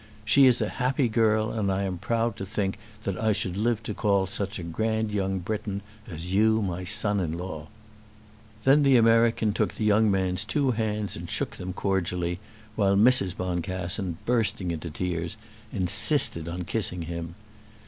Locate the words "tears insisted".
14.89-16.49